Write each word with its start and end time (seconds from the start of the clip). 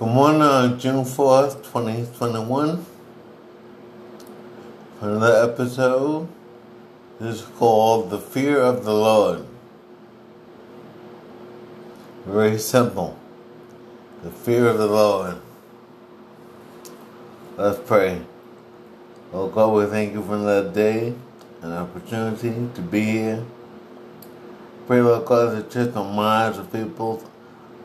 Good 0.00 0.14
morning 0.14 0.78
June 0.78 1.04
4th, 1.04 1.56
2021. 1.62 2.86
For 4.98 5.10
another 5.10 5.52
episode. 5.52 6.26
Is 7.20 7.42
called 7.58 8.08
The 8.08 8.16
Fear 8.16 8.62
of 8.62 8.86
the 8.86 8.94
Lord. 8.94 9.44
Very 12.24 12.56
simple. 12.56 13.18
The 14.22 14.30
fear 14.30 14.68
of 14.68 14.78
the 14.78 14.86
Lord. 14.86 15.36
Let's 17.58 17.80
pray. 17.80 18.22
Oh 19.34 19.48
God, 19.48 19.74
we 19.74 19.84
thank 19.84 20.14
you 20.14 20.22
for 20.22 20.36
another 20.36 20.70
day, 20.72 21.12
an 21.60 21.72
opportunity 21.74 22.70
to 22.74 22.80
be 22.80 23.02
here. 23.02 23.44
Pray, 24.86 25.02
Lord 25.02 25.26
God, 25.26 25.58
that 25.58 25.70
touch 25.70 25.92
the 25.92 26.02
minds 26.02 26.56
of 26.56 26.72
people, 26.72 27.22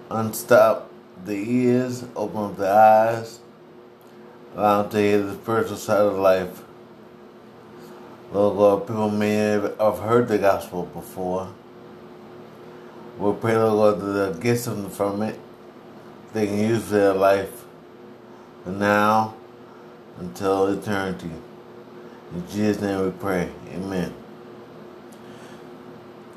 unstop 0.09 0.84
the 1.25 1.33
ears, 1.33 2.05
open 2.15 2.51
up 2.51 2.57
the 2.57 2.69
eyes, 2.69 3.39
allow 4.55 4.83
them 4.83 4.91
to 4.91 4.97
hear 4.97 5.21
the 5.21 5.33
spiritual 5.33 5.77
side 5.77 6.01
of 6.01 6.17
life. 6.17 6.61
Lord 8.31 8.57
God, 8.57 8.87
people 8.87 9.09
may 9.09 9.33
have 9.33 9.99
heard 9.99 10.27
the 10.27 10.37
gospel 10.37 10.85
before. 10.85 11.51
We 13.17 13.33
pray, 13.33 13.55
Lord 13.57 13.99
God, 13.99 14.13
that 14.13 14.33
the 14.35 14.39
gifts 14.41 14.67
from 14.95 15.21
it 15.23 15.39
they 16.33 16.47
can 16.47 16.59
use 16.59 16.89
their 16.89 17.13
life 17.13 17.63
from 18.63 18.77
now 18.77 19.35
until 20.19 20.67
eternity. 20.67 21.31
In 22.33 22.47
Jesus' 22.49 22.81
name 22.81 23.05
we 23.05 23.11
pray. 23.11 23.49
Amen. 23.73 24.13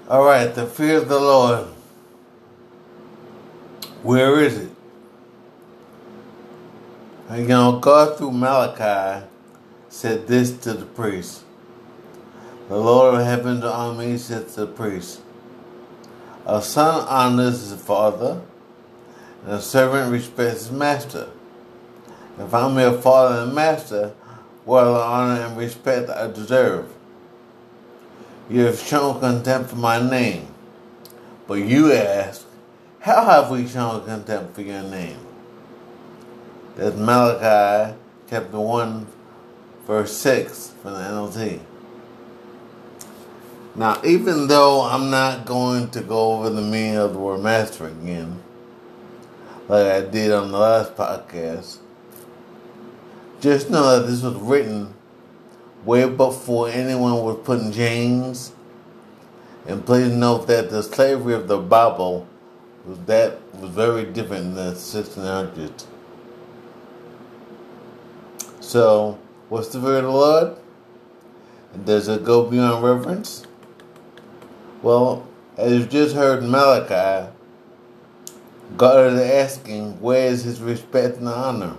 All 0.09 0.25
right, 0.25 0.55
the 0.55 0.67
fear 0.67 0.99
of 0.99 1.09
the 1.09 1.19
Lord. 1.19 1.67
Where 4.05 4.41
is 4.41 4.57
it? 4.57 4.78
You 7.31 7.47
know, 7.47 7.79
God 7.79 8.17
through 8.17 8.33
Malachi 8.33 9.27
said 9.91 10.27
this 10.27 10.57
to 10.61 10.73
the 10.73 10.87
priest. 10.87 11.45
The 12.69 12.77
Lord 12.79 13.17
of 13.17 13.27
heaven's 13.27 13.65
army 13.65 14.17
said 14.17 14.49
to 14.51 14.61
the 14.61 14.67
priest, 14.67 15.21
A 16.47 16.63
son 16.63 17.07
honors 17.07 17.69
his 17.69 17.79
father, 17.79 18.41
and 19.45 19.53
a 19.53 19.61
servant 19.61 20.11
respects 20.11 20.69
his 20.69 20.71
master. 20.71 21.29
If 22.39 22.55
I'm 22.55 22.79
your 22.79 22.99
father 22.99 23.43
and 23.43 23.55
master, 23.55 24.15
what 24.65 24.87
honor 24.87 25.43
and 25.43 25.57
respect 25.59 26.09
I 26.09 26.29
deserve. 26.31 26.91
You 28.49 28.63
have 28.63 28.79
shown 28.79 29.21
contempt 29.21 29.69
for 29.69 29.77
my 29.77 30.01
name. 30.01 30.49
But 31.47 31.57
you 31.57 31.93
ask, 31.93 32.47
how 33.01 33.23
have 33.25 33.51
we 33.51 33.69
shown 33.69 34.07
contempt 34.07 34.55
for 34.55 34.63
your 34.63 34.83
name? 34.83 35.28
That's 36.79 36.95
Malachi 36.95 37.97
chapter 38.31 38.61
1, 38.61 39.07
verse 39.85 40.17
6 40.17 40.75
from 40.81 40.93
the 40.93 41.01
NLT. 41.01 41.61
Now, 43.75 44.01
even 44.05 44.47
though 44.47 44.83
I'm 44.83 45.11
not 45.11 45.45
going 45.45 45.91
to 45.91 46.01
go 46.01 46.35
over 46.35 46.51
the 46.51 46.63
meaning 46.63 46.95
of 46.95 47.15
the 47.15 47.19
word 47.19 47.43
master 47.43 47.89
again, 47.89 48.41
like 49.67 49.87
I 49.87 50.03
did 50.03 50.31
on 50.31 50.53
the 50.53 50.59
last 50.59 50.95
podcast, 50.95 51.79
just 53.41 53.71
know 53.71 53.99
that 53.99 54.07
this 54.07 54.23
was 54.23 54.37
written 54.37 54.95
way 55.85 56.09
before 56.09 56.69
anyone 56.69 57.25
was 57.25 57.41
putting 57.43 57.67
in 57.67 57.73
chains. 57.73 58.53
And 59.67 59.85
please 59.85 60.13
note 60.13 60.47
that 60.47 60.71
the 60.71 60.85
slavery 60.85 61.35
of 61.35 61.49
the 61.49 61.59
Bible 61.59 62.29
was 62.87 63.01
that 63.07 63.41
was 63.57 63.71
very 63.71 64.05
different 64.05 64.55
than 64.55 64.67
the 64.67 64.73
1600s. 64.75 65.87
So, 68.69 69.19
what's 69.49 69.69
the 69.69 69.81
word 69.81 70.05
of 70.05 70.11
the 70.11 70.11
Lord? 70.11 70.57
Does 71.87 72.07
it 72.07 72.23
go 72.23 72.45
beyond 72.45 72.85
reverence? 72.85 73.47
Well, 74.83 75.27
as 75.57 75.73
you 75.73 75.87
just 75.87 76.15
heard 76.15 76.43
Malachi, 76.43 77.33
God 78.77 79.15
is 79.15 79.21
asking, 79.23 79.99
where 80.03 80.27
is 80.27 80.45
his 80.45 80.61
respect 80.61 81.17
and 81.17 81.29
honor? 81.29 81.79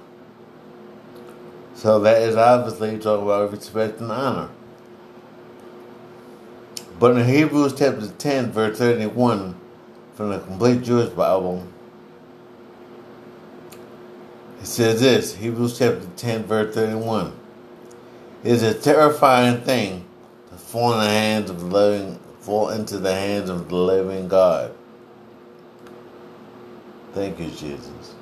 So 1.75 1.99
that 1.99 2.23
is 2.23 2.35
obviously 2.35 2.97
talking 2.97 3.23
about 3.23 3.51
respect 3.51 3.99
and 3.99 4.11
honor. 4.11 4.49
But 6.99 7.17
in 7.17 7.27
Hebrews 7.27 7.75
chapter 7.77 8.07
10, 8.07 8.51
verse 8.51 8.79
31, 8.79 9.53
from 10.15 10.31
the 10.31 10.39
Complete 10.39 10.81
Jewish 10.81 11.09
Bible, 11.09 11.67
it 14.59 14.65
says 14.65 15.01
this 15.01 15.35
Hebrews 15.35 15.77
chapter 15.77 16.05
10, 16.17 16.43
verse 16.43 16.75
31. 16.75 17.33
It 18.43 18.51
is 18.51 18.63
a 18.63 18.73
terrifying 18.73 19.61
thing 19.61 20.05
to 20.49 20.55
fall 20.55 20.93
in 20.93 20.99
the 20.99 21.09
hands 21.09 21.49
of 21.49 21.59
the 21.59 21.65
living, 21.65 22.19
fall 22.41 22.69
into 22.69 22.97
the 22.97 23.13
hands 23.13 23.49
of 23.49 23.69
the 23.69 23.75
living 23.75 24.27
God. 24.27 24.73
Thank 27.13 27.39
you, 27.39 27.49
Jesus. 27.49 28.15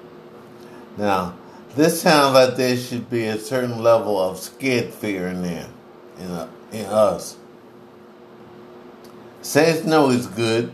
Now, 0.98 1.36
this 1.76 2.02
sounds 2.02 2.34
like 2.34 2.56
there 2.56 2.78
should 2.78 3.10
be 3.10 3.26
a 3.26 3.38
certain 3.38 3.84
level 3.84 4.20
of 4.20 4.40
scared 4.40 4.94
fear 4.94 5.28
in 5.28 5.44
there, 5.44 5.68
in, 6.20 6.26
a, 6.26 6.50
in 6.72 6.86
us. 6.86 7.38
Saints 9.42 9.86
know 9.86 10.10
He's 10.10 10.28
good, 10.28 10.74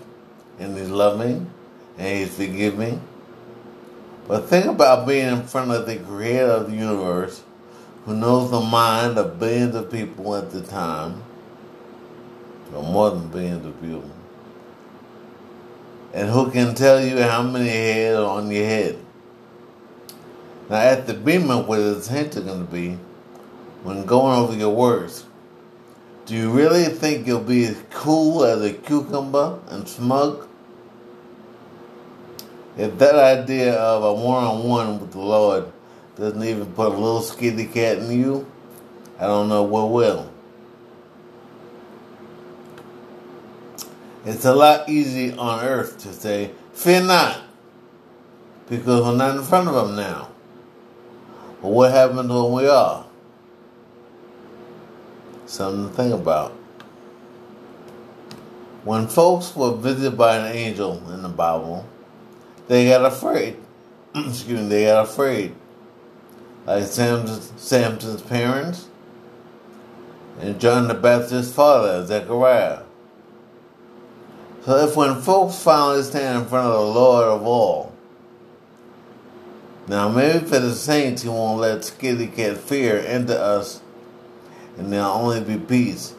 and 0.60 0.78
He's 0.78 0.90
loving, 0.90 1.52
and 1.98 2.20
He's 2.20 2.36
forgiving. 2.36 3.02
But 4.28 4.46
think 4.48 4.66
about 4.66 5.08
being 5.08 5.28
in 5.28 5.44
front 5.44 5.72
of 5.72 5.86
the 5.86 5.98
Creator 5.98 6.46
of 6.46 6.72
the 6.72 6.78
universe, 6.78 7.44
who 8.06 8.16
knows 8.16 8.52
the 8.52 8.62
mind 8.62 9.18
of 9.18 9.40
billions 9.40 9.76
of 9.76 9.92
people 9.92 10.36
at 10.36 10.52
the 10.52 10.62
time, 10.62 11.24
or 12.74 12.84
more 12.84 13.12
than 13.12 13.28
billions 13.28 13.66
of 13.66 13.80
people 13.82 14.10
and 16.14 16.30
who 16.30 16.52
can 16.52 16.76
tell 16.76 17.04
you 17.04 17.22
how 17.22 17.42
many 17.42 17.70
heads 17.70 18.20
are 18.20 18.38
on 18.38 18.52
your 18.52 18.66
head. 18.66 19.00
Now, 20.70 20.78
at 20.78 21.08
the 21.08 21.14
where 21.14 21.94
the 21.94 22.10
hints 22.10 22.38
are 22.38 22.42
going 22.42 22.66
to 22.66 22.72
be, 22.72 22.98
when 23.84 24.06
going 24.06 24.38
over 24.38 24.56
your 24.56 24.74
words, 24.74 25.26
do 26.26 26.36
you 26.36 26.52
really 26.52 26.86
think 26.86 27.28
you'll 27.28 27.42
be 27.42 27.66
as 27.66 27.78
cool 27.90 28.46
as 28.46 28.62
a 28.62 28.72
cucumber 28.72 29.60
and 29.70 29.90
smug? 29.90 30.48
If 32.78 32.98
that 32.98 33.16
idea 33.16 33.76
of 33.76 34.04
a 34.04 34.14
one 34.14 34.44
on 34.44 34.64
one 34.64 35.00
with 35.00 35.12
the 35.12 35.20
Lord 35.20 35.72
doesn't 36.16 36.44
even 36.44 36.66
put 36.74 36.88
a 36.88 36.98
little 36.98 37.22
skitty 37.22 37.72
cat 37.72 38.00
in 38.00 38.12
you, 38.20 38.48
I 39.20 39.26
don't 39.28 39.48
know 39.48 39.64
what 39.64 39.92
will. 39.92 40.32
It's 44.26 44.46
a 44.46 44.56
lot 44.56 44.90
easier 44.90 45.36
on 45.38 45.64
earth 45.64 46.00
to 46.00 46.14
say, 46.14 46.52
fear 46.74 47.02
not, 47.02 47.42
because 48.70 49.02
we're 49.02 49.16
not 49.16 49.36
in 49.36 49.44
front 49.44 49.68
of 49.68 49.76
them 49.76 49.96
now. 49.96 50.30
But 51.62 51.70
what 51.70 51.92
happens 51.92 52.30
when 52.30 52.52
we 52.54 52.68
are? 52.68 53.06
Something 55.46 55.90
to 55.90 55.96
think 55.96 56.14
about. 56.14 56.52
When 58.84 59.08
folks 59.08 59.56
were 59.56 59.76
visited 59.76 60.18
by 60.18 60.38
an 60.38 60.56
angel 60.56 61.02
in 61.14 61.22
the 61.22 61.30
Bible, 61.30 61.86
they 62.68 62.88
got 62.88 63.06
afraid. 63.06 63.58
Excuse 64.16 64.62
me, 64.62 64.68
they 64.68 64.86
got 64.86 65.06
afraid. 65.06 65.56
Like 66.66 66.86
Samson's, 66.86 67.52
Samson's 67.62 68.22
parents 68.22 68.88
and 70.40 70.60
John 70.60 70.88
the 70.88 70.94
Baptist's 70.94 71.54
father, 71.54 72.06
Zechariah. 72.06 72.84
So 74.66 74.78
if 74.78 74.96
when 74.96 75.22
folks 75.22 75.62
finally 75.62 76.04
stand 76.04 76.44
in 76.44 76.50
front 76.50 76.68
of 76.68 76.74
the 76.74 77.00
Lord 77.00 77.28
of 77.28 77.46
all, 77.46 77.94
now 79.88 80.08
maybe 80.08 80.40
for 80.40 80.60
the 80.60 80.74
saints 80.74 81.24
he 81.24 81.30
won't 81.30 81.60
let 81.60 81.80
skitty 81.80 82.34
cat 82.34 82.58
fear 82.58 82.98
into 82.98 83.38
us 83.38 83.82
and 84.78 84.92
there'll 84.92 85.12
only 85.12 85.42
be 85.42 85.58
peace. 85.58 86.16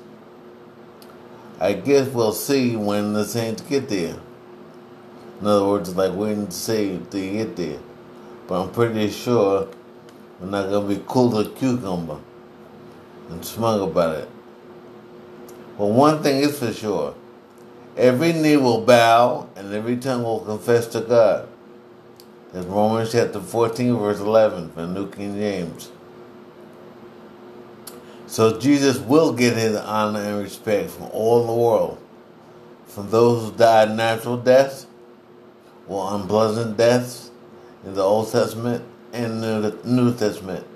I 1.59 1.73
guess 1.73 2.09
we'll 2.09 2.33
see 2.33 2.77
when 2.77 3.15
the 3.15 3.25
saints 3.25 3.63
get 3.63 3.89
there. 3.89 4.17
In 5.45 5.49
other 5.49 5.67
words, 5.67 5.95
like 5.95 6.15
waiting 6.15 6.47
to 6.47 6.53
see 6.53 6.99
till 7.11 7.21
you 7.21 7.33
get 7.33 7.55
there. 7.55 7.79
But 8.49 8.63
I'm 8.63 8.71
pretty 8.71 9.11
sure 9.11 9.69
we're 10.41 10.49
not 10.49 10.71
gonna 10.71 10.89
be 10.89 11.03
cool 11.07 11.39
as 11.39 11.49
cucumber 11.49 12.19
and 13.29 13.45
smug 13.45 13.83
about 13.83 14.17
it. 14.21 14.29
But 15.77 15.89
one 15.89 16.23
thing 16.23 16.41
is 16.41 16.59
for 16.59 16.73
sure. 16.73 17.15
Every 17.95 18.33
knee 18.33 18.57
will 18.57 18.81
bow 18.81 19.51
and 19.55 19.71
every 19.75 19.99
tongue 19.99 20.23
will 20.23 20.41
confess 20.41 20.87
to 20.87 21.03
God. 21.03 21.47
That's 22.55 22.65
Romans 22.65 23.13
chapter 23.13 23.39
14, 23.39 23.99
verse 23.99 24.21
11 24.21 24.71
from 24.71 24.95
New 24.95 25.11
King 25.11 25.35
James. 25.35 25.91
So 28.29 28.59
Jesus 28.59 28.97
will 28.99 29.35
get 29.35 29.59
his 29.59 29.77
honor 29.77 30.21
and 30.21 30.43
respect 30.43 30.89
from 30.93 31.11
all 31.13 31.47
the 31.47 31.53
world. 31.53 31.99
From 32.87 33.11
those 33.11 33.51
who 33.51 33.59
died 33.59 33.95
natural 33.95 34.39
deaths 34.39 34.87
or 35.89 36.15
unpleasant 36.15 36.77
deaths 36.77 37.31
in 37.85 37.95
the 37.95 38.03
Old 38.03 38.31
Testament 38.31 38.85
and 39.13 39.43
the 39.43 39.79
New 39.85 40.15
Testament 40.15 40.67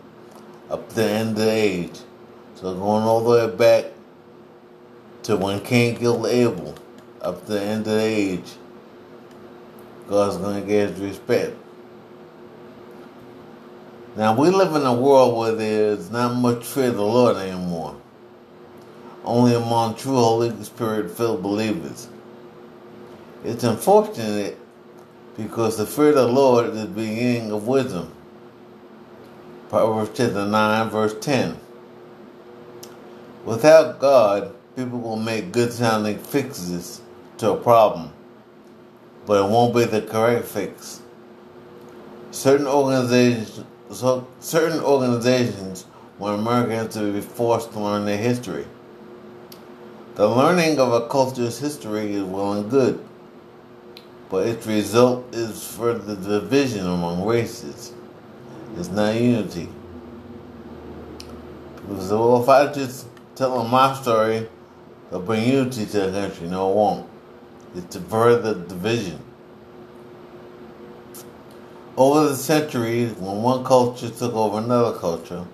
up 0.71 0.89
to 0.91 0.95
the 0.97 1.05
end 1.05 1.31
of 1.31 1.37
the 1.37 1.51
age. 1.51 1.99
So 2.55 2.75
going 2.75 3.05
all 3.05 3.23
the 3.23 3.31
way 3.31 3.57
back 3.57 3.87
to 5.25 5.37
when 5.37 5.61
Cain 5.61 5.97
killed 5.97 6.27
Abel, 6.27 6.75
up 7.21 7.45
to 7.47 7.53
the 7.53 7.61
end 7.61 7.87
of 7.87 7.95
the 7.95 8.01
age, 8.01 8.53
God's 10.09 10.37
going 10.39 10.61
to 10.61 10.67
get 10.67 10.91
his 10.91 11.01
respect. 11.01 11.55
Now 14.17 14.35
we 14.35 14.51
live 14.51 14.75
in 14.75 14.83
a 14.83 14.95
world 14.95 15.37
where 15.37 15.53
there's 15.53 16.11
not 16.11 16.35
much 16.35 16.65
fear 16.65 16.89
of 16.89 16.97
the 16.97 17.03
Lord 17.03 17.37
anymore. 17.37 17.97
Only 19.25 19.55
among 19.55 19.97
true 19.97 20.15
Holy 20.15 20.65
Spirit 20.65 21.11
filled 21.11 21.43
believers. 21.43 22.09
It's 23.45 23.63
unfortunate 23.63 24.59
because 25.39 25.77
the 25.77 25.87
fear 25.87 26.09
of 26.09 26.17
the 26.17 26.27
Lord 26.27 26.67
is 26.67 26.81
the 26.81 26.87
beginning 26.87 27.53
of 27.53 27.67
wisdom. 27.67 28.13
Proverbs 29.69 30.11
chapter 30.13 30.45
9, 30.45 30.91
verse 30.91 31.15
10. 31.21 31.57
Without 33.45 34.01
God, 34.01 34.53
people 34.75 34.99
will 34.99 35.17
make 35.17 35.53
good 35.53 35.73
sounding 35.73 36.19
fixes 36.19 37.01
to 37.39 37.53
a 37.53 37.57
problem, 37.57 38.13
but 39.27 39.45
it 39.45 39.49
won't 39.49 39.75
be 39.75 39.85
the 39.85 40.03
correct 40.03 40.47
fix. 40.47 41.03
Certain 42.33 42.67
organizations, 42.67 43.65
so 43.93 44.27
certain 44.41 44.81
organizations 44.81 45.87
want 46.19 46.41
Americans 46.41 46.95
to 46.95 47.13
be 47.13 47.21
forced 47.21 47.73
to 47.73 47.79
learn 47.79 48.07
their 48.07 48.19
history. 48.19 48.67
The 50.17 50.27
learning 50.27 50.81
of 50.81 50.93
a 50.93 51.07
culture's 51.07 51.61
history 51.61 52.15
is 52.15 52.25
well 52.25 52.55
and 52.55 52.69
good, 52.69 53.05
but 54.31 54.47
its 54.47 54.67
result 54.67 55.35
is 55.35 55.67
further 55.67 56.17
division 56.17 56.87
among 56.87 57.25
races. 57.25 57.93
It's 58.77 58.89
not 58.89 59.15
unity. 59.15 59.69
So 62.01 62.33
well, 62.33 62.43
if 62.43 62.49
I 62.49 62.73
just 62.73 63.07
tell 63.35 63.59
them 63.59 63.71
my 63.71 63.95
story, 63.95 64.47
they'll 65.11 65.21
bring 65.21 65.49
unity 65.49 65.87
to 65.87 66.11
the 66.11 66.21
country. 66.21 66.49
No, 66.49 66.71
it 66.71 66.75
won't. 66.75 67.11
It's 67.75 67.97
to 67.97 68.01
further 68.01 68.55
division. 68.55 69.21
Over 71.97 72.29
the 72.29 72.37
centuries, 72.37 73.13
when 73.15 73.43
one 73.43 73.65
culture 73.65 74.11
took 74.11 74.35
over 74.35 74.59
another 74.59 74.97
culture, 74.99 75.45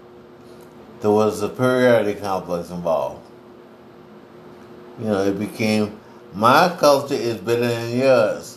there 1.01 1.11
was 1.11 1.41
a 1.41 1.49
superiority 1.49 2.21
complex 2.21 2.71
involved. 2.71 3.21
You 4.99 5.07
know, 5.07 5.25
it 5.25 5.39
became 5.39 5.99
my 6.35 6.75
culture 6.79 7.15
is 7.15 7.37
better 7.37 7.69
than 7.69 7.97
yours. 7.97 8.54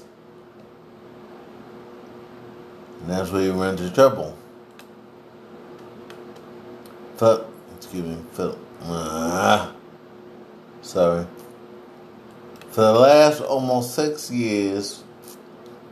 And 3.07 3.15
that's 3.15 3.31
where 3.31 3.41
you 3.41 3.53
run 3.53 3.77
into 3.77 3.89
trouble. 3.89 4.37
Phil, 7.15 7.49
excuse 7.77 8.03
me, 8.03 8.17
Phil. 8.33 8.59
Ah, 8.81 9.73
sorry. 10.81 11.25
For 12.71 12.81
the 12.81 12.91
last 12.91 13.39
almost 13.39 13.95
six 13.95 14.29
years, 14.29 15.05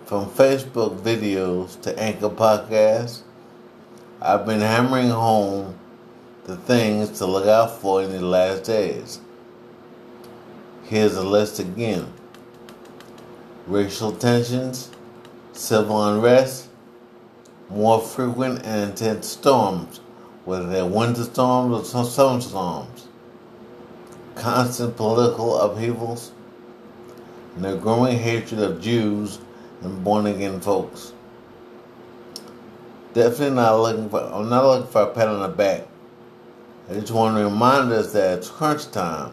from 0.03 0.29
Facebook 0.29 0.99
videos 0.99 1.79
to 1.83 1.97
Anchor 1.97 2.27
Podcasts, 2.27 3.21
I've 4.21 4.45
been 4.45 4.59
hammering 4.59 5.09
home 5.09 5.79
the 6.43 6.57
things 6.57 7.11
to 7.19 7.25
look 7.25 7.47
out 7.47 7.79
for 7.79 8.03
in 8.03 8.11
the 8.11 8.19
last 8.19 8.65
days. 8.65 9.21
Here's 10.83 11.15
a 11.15 11.23
list 11.23 11.59
again 11.59 12.11
racial 13.67 14.11
tensions, 14.11 14.91
civil 15.53 16.03
unrest, 16.09 16.67
more 17.69 18.01
frequent 18.01 18.63
and 18.63 18.91
intense 18.91 19.27
storms, 19.27 19.99
whether 20.45 20.67
they're 20.67 20.85
winter 20.85 21.23
storms 21.23 21.93
or 21.93 22.05
summer 22.05 22.41
storms, 22.41 23.07
constant 24.35 24.95
political 24.95 25.57
upheavals, 25.59 26.31
and 27.55 27.65
the 27.65 27.75
growing 27.77 28.17
hatred 28.17 28.59
of 28.59 28.81
Jews 28.81 29.39
and 29.81 30.03
born 30.03 30.25
again 30.25 30.59
folks. 30.59 31.13
Definitely 33.13 33.55
not 33.55 33.79
looking 33.79 34.09
for 34.09 34.21
I'm 34.21 34.49
not 34.49 34.65
looking 34.65 34.91
for 34.91 35.03
a 35.03 35.07
pat 35.07 35.29
on 35.29 35.41
the 35.41 35.47
back. 35.47 35.87
I 36.89 36.93
just 36.93 37.11
want 37.11 37.37
to 37.37 37.45
remind 37.45 37.91
us 37.91 38.13
that 38.13 38.39
it's 38.39 38.49
crunch 38.49 38.91
time. 38.91 39.31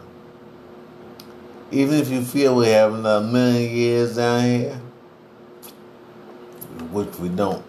Even 1.69 1.95
if 1.95 2.09
you 2.09 2.23
feel 2.23 2.55
we 2.55 2.69
have 2.69 2.93
another 2.93 3.25
million 3.27 3.75
years 3.75 4.15
down 4.15 4.43
here, 4.43 4.81
which 6.91 7.13
we 7.19 7.29
don't, 7.29 7.63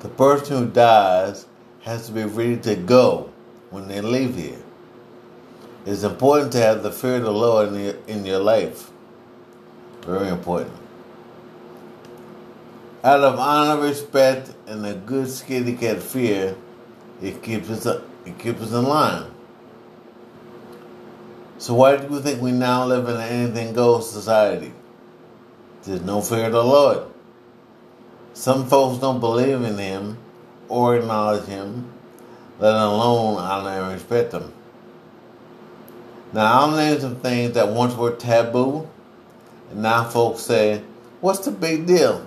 the 0.00 0.08
person 0.08 0.56
who 0.56 0.70
dies 0.70 1.46
has 1.82 2.06
to 2.06 2.12
be 2.12 2.24
ready 2.24 2.56
to 2.58 2.76
go 2.76 3.30
when 3.70 3.88
they 3.88 4.00
leave 4.00 4.36
here. 4.36 4.58
It's 5.86 6.02
important 6.02 6.52
to 6.52 6.58
have 6.58 6.82
the 6.82 6.92
fear 6.92 7.16
of 7.16 7.22
the 7.22 7.32
Lord 7.32 7.68
in 7.68 7.80
your, 7.80 7.94
in 8.06 8.26
your 8.26 8.40
life. 8.40 8.90
Very 10.02 10.28
important. 10.28 10.74
Out 13.02 13.20
of 13.20 13.38
honor, 13.38 13.80
respect, 13.80 14.52
and 14.66 14.84
a 14.84 14.94
good 14.94 15.26
scaredy 15.26 15.78
cat 15.78 16.02
fear, 16.02 16.56
it 17.22 17.42
keeps 17.42 17.70
us 17.70 18.02
it 18.26 18.38
keeps 18.38 18.60
us 18.60 18.72
in 18.72 18.84
line. 18.84 19.30
So 21.58 21.74
why 21.74 21.96
do 21.96 22.12
you 22.12 22.20
think 22.20 22.40
we 22.40 22.52
now 22.52 22.84
live 22.84 23.08
in 23.08 23.16
an 23.16 23.22
anything 23.22 23.72
goes 23.72 24.10
society? 24.10 24.72
There's 25.84 26.02
no 26.02 26.20
fear 26.20 26.46
of 26.46 26.52
the 26.52 26.62
Lord. 26.62 27.06
Some 28.38 28.68
folks 28.68 29.00
don't 29.00 29.18
believe 29.18 29.62
in 29.62 29.78
Him 29.78 30.16
or 30.68 30.96
acknowledge 30.96 31.46
Him, 31.46 31.90
let 32.60 32.72
alone 32.72 33.36
honor 33.36 33.82
and 33.82 33.92
respect 33.92 34.32
Him. 34.32 34.52
Now 36.32 36.60
I'll 36.60 36.70
name 36.70 37.00
some 37.00 37.16
things 37.16 37.54
that 37.54 37.66
once 37.66 37.96
were 37.96 38.12
taboo, 38.12 38.88
and 39.72 39.82
now 39.82 40.04
folks 40.04 40.42
say, 40.42 40.82
"What's 41.20 41.40
the 41.40 41.50
big 41.50 41.84
deal?" 41.84 42.24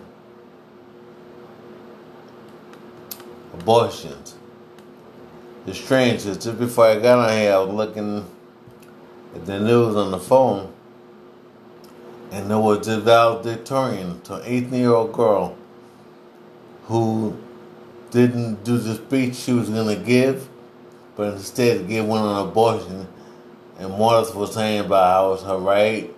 Abortions. 3.53 4.35
It's 5.65 5.79
strange. 5.79 6.25
Just 6.25 6.59
before 6.59 6.87
I 6.87 6.99
got 6.99 7.19
on 7.19 7.37
here, 7.37 7.53
I 7.53 7.59
was 7.59 7.73
looking 7.73 8.25
at 9.33 9.45
the 9.45 9.61
news 9.61 9.95
on 9.95 10.11
the 10.11 10.19
phone, 10.19 10.73
and 12.33 12.51
there 12.51 12.59
was 12.59 12.85
a 12.89 12.99
valedictorian 12.99 14.19
to 14.23 14.35
an 14.35 14.41
18 14.43 14.73
year 14.73 14.93
old 14.93 15.13
girl 15.13 15.55
who 16.91 17.37
didn't 18.11 18.65
do 18.65 18.77
the 18.77 18.95
speech 18.95 19.35
she 19.35 19.53
was 19.53 19.69
going 19.69 19.97
to 19.97 20.03
give, 20.03 20.49
but 21.15 21.33
instead 21.33 21.87
gave 21.87 22.03
one 22.03 22.21
on 22.21 22.49
abortion. 22.49 23.07
And 23.79 23.91
Morris 23.91 24.35
was 24.35 24.53
saying 24.53 24.81
about 24.81 25.13
how 25.13 25.33
it's 25.33 25.43
her 25.43 25.57
right 25.57 26.13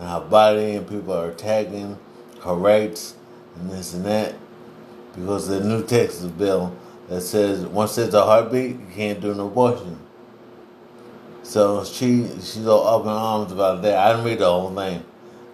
and 0.00 0.08
her 0.08 0.20
body, 0.20 0.76
and 0.76 0.88
people 0.88 1.12
are 1.12 1.28
attacking 1.28 1.98
her 2.42 2.54
rights 2.54 3.16
and 3.56 3.70
this 3.70 3.92
and 3.92 4.06
that 4.06 4.34
because 5.14 5.48
the 5.48 5.60
new 5.60 5.84
Texas 5.84 6.24
bill 6.24 6.74
that 7.08 7.20
says 7.20 7.66
once 7.66 7.96
there's 7.96 8.14
a 8.14 8.24
heartbeat, 8.24 8.76
you 8.76 8.86
can't 8.94 9.20
do 9.20 9.32
an 9.32 9.40
abortion. 9.40 9.98
So 11.42 11.84
she 11.84 12.28
she's 12.40 12.66
all 12.66 12.86
up 12.86 13.02
in 13.02 13.08
arms 13.08 13.52
about 13.52 13.82
that. 13.82 13.98
I 13.98 14.12
didn't 14.12 14.24
read 14.24 14.38
the 14.38 14.46
whole 14.46 14.74
thing. 14.74 15.04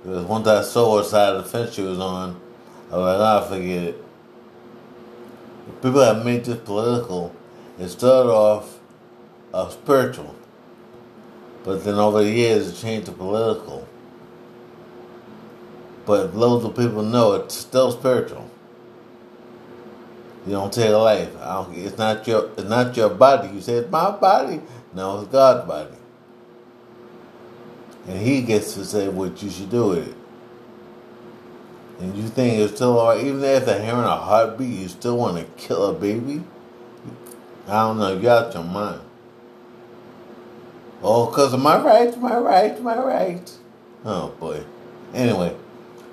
Because 0.03 0.25
once 0.27 0.47
I 0.47 0.63
saw 0.63 0.97
what 0.97 1.07
side 1.07 1.35
of 1.35 1.43
the 1.43 1.51
fence 1.51 1.75
she 1.75 1.83
was 1.83 1.99
on, 1.99 2.41
I 2.93 2.97
was 2.97 3.19
like, 3.19 3.21
ah, 3.21 3.49
forget 3.49 3.83
it. 3.85 4.04
People 5.83 6.01
have 6.01 6.25
made 6.25 6.45
this 6.45 6.59
political. 6.59 7.35
It 7.79 7.89
started 7.89 8.31
off 8.31 8.79
spiritual. 9.71 10.35
But 11.65 11.85
then 11.85 11.95
over 11.95 12.23
the 12.23 12.31
years 12.31 12.69
it 12.69 12.77
changed 12.77 13.07
to 13.07 13.13
political. 13.13 13.89
But 16.07 16.35
loads 16.35 16.65
of 16.65 16.77
people 16.77 17.03
know 17.03 17.33
it's 17.33 17.55
still 17.55 17.91
spiritual. 17.93 18.51
You 20.47 20.53
don't 20.53 20.73
take 20.73 20.91
a 20.91 20.97
life. 20.97 21.31
it's 21.73 21.97
not 21.97 22.27
your 22.27 22.51
it's 22.59 22.69
not 22.69 22.95
your 22.97 23.09
body. 23.09 23.49
You 23.49 23.63
say 23.63 23.75
it's 23.75 23.91
my 23.91 24.11
body. 24.11 24.61
No, 24.93 25.21
it's 25.21 25.29
God's 25.31 25.67
body. 25.67 25.97
And 28.07 28.21
he 28.21 28.43
gets 28.43 28.75
to 28.75 28.85
say 28.85 29.09
what 29.09 29.43
you 29.43 29.51
should 29.51 29.71
do 29.71 29.89
with 29.89 30.09
it. 30.09 30.15
And 32.01 32.17
you 32.17 32.29
think 32.29 32.59
it's 32.59 32.75
still 32.75 32.99
alright, 32.99 33.25
even 33.25 33.45
after 33.45 33.81
hearing 33.81 34.01
a 34.01 34.17
heartbeat, 34.17 34.79
you 34.79 34.89
still 34.89 35.17
want 35.17 35.39
to 35.39 35.45
kill 35.63 35.87
a 35.87 35.93
baby? 35.93 36.43
I 37.69 37.83
don't 37.83 37.99
know, 37.99 38.19
you 38.19 38.29
out 38.29 38.53
your 38.53 38.65
mind. 38.65 39.01
Oh, 41.03 41.27
because 41.27 41.53
of 41.55 41.61
my 41.61 41.81
rights, 41.81 42.17
my 42.17 42.37
rights, 42.37 42.81
my 42.81 42.99
rights. 42.99 43.59
Oh, 44.05 44.29
boy. 44.41 44.65
Anyway, 45.15 45.55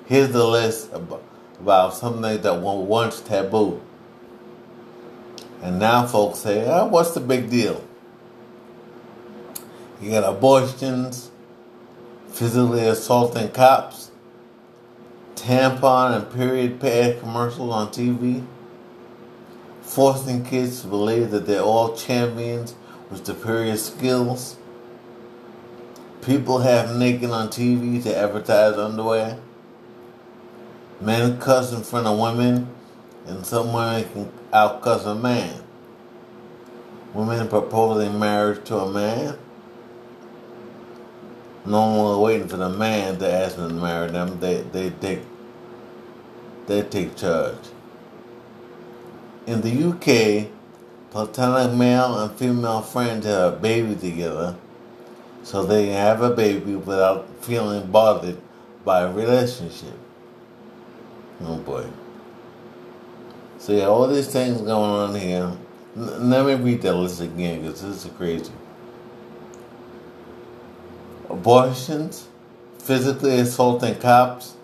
here's 0.06 0.30
the 0.30 0.46
list 0.46 0.92
about, 0.92 1.22
about 1.60 1.94
something 1.94 2.22
that 2.22 2.60
was 2.60 2.86
once 2.86 3.20
taboo. 3.20 3.82
And 5.62 5.78
now 5.78 6.06
folks 6.06 6.38
say, 6.38 6.64
oh, 6.66 6.86
what's 6.86 7.12
the 7.12 7.20
big 7.20 7.50
deal? 7.50 7.82
You 10.00 10.10
got 10.10 10.24
abortions, 10.24 11.30
physically 12.28 12.86
assaulting 12.86 13.50
cops, 13.50 14.11
tampon 15.42 16.14
and 16.14 16.32
period 16.32 16.80
pad 16.80 17.18
commercials 17.18 17.72
on 17.72 17.88
TV, 17.88 18.46
forcing 19.80 20.44
kids 20.44 20.82
to 20.82 20.86
believe 20.86 21.32
that 21.32 21.46
they're 21.46 21.60
all 21.60 21.96
champions 21.96 22.76
with 23.10 23.26
superior 23.26 23.76
skills. 23.76 24.56
People 26.22 26.58
have 26.58 26.94
naked 26.96 27.30
on 27.30 27.48
TV 27.48 28.00
to 28.04 28.16
advertise 28.16 28.76
underwear. 28.76 29.40
Men 31.00 31.40
cuss 31.40 31.72
in 31.72 31.82
front 31.82 32.06
of 32.06 32.16
women, 32.16 32.68
and 33.26 33.44
some 33.44 33.72
women 33.72 34.08
can 34.12 34.32
outcuss 34.52 35.04
a 35.04 35.16
man. 35.16 35.60
Women 37.14 37.48
proposing 37.48 38.16
marriage 38.16 38.64
to 38.66 38.76
a 38.76 38.90
man. 38.90 39.36
No 41.66 41.78
longer 41.78 42.22
waiting 42.22 42.46
for 42.46 42.56
the 42.56 42.68
man 42.68 43.18
to 43.18 43.30
ask 43.30 43.56
them 43.56 43.68
to 43.70 43.74
marry 43.74 44.08
them. 44.10 44.38
They 44.38 44.62
they 44.62 44.90
take 44.90 45.20
they 46.66 46.82
take 46.82 47.16
charge. 47.16 47.56
In 49.46 49.60
the 49.62 49.70
UK, 49.90 50.50
platonic 51.10 51.76
male 51.76 52.18
and 52.20 52.32
female 52.38 52.82
friends 52.82 53.26
have 53.26 53.54
a 53.54 53.56
baby 53.56 53.96
together, 53.96 54.56
so 55.42 55.64
they 55.64 55.86
can 55.86 55.94
have 55.94 56.22
a 56.22 56.30
baby 56.30 56.76
without 56.76 57.28
feeling 57.44 57.90
bothered 57.90 58.38
by 58.84 59.02
a 59.02 59.12
relationship. 59.12 59.98
Oh 61.42 61.58
boy. 61.58 61.86
So 63.58 63.72
yeah, 63.72 63.84
all 63.84 64.08
these 64.08 64.28
things 64.28 64.60
going 64.60 64.90
on 64.90 65.14
here. 65.14 65.52
N- 65.96 66.30
let 66.30 66.46
me 66.46 66.54
read 66.54 66.82
that 66.82 66.94
list 66.94 67.20
again 67.20 67.62
because 67.62 67.82
this 67.82 68.04
is 68.04 68.10
crazy. 68.12 68.52
Abortions, 71.30 72.28
physically 72.78 73.38
assaulting 73.40 73.96
cops, 73.96 74.56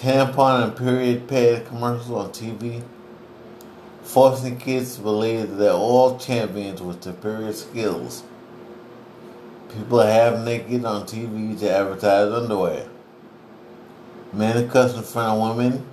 tampon 0.00 0.64
and 0.64 0.76
period 0.76 1.28
pad 1.28 1.66
commercials 1.66 2.10
on 2.10 2.30
TV, 2.30 2.82
forcing 4.02 4.56
kids 4.56 4.96
to 4.96 5.02
believe 5.02 5.56
that 5.56 5.74
all 5.74 6.18
champions 6.18 6.80
with 6.80 7.04
superior 7.04 7.52
skills. 7.52 8.22
People 9.68 10.00
have 10.00 10.42
naked 10.42 10.86
on 10.86 11.02
TV 11.02 11.58
to 11.58 11.70
advertise 11.70 12.32
underwear. 12.32 12.88
Men 14.32 14.70
cuss 14.70 14.96
in 14.96 15.02
front 15.02 15.38
of 15.38 15.58
women, 15.58 15.84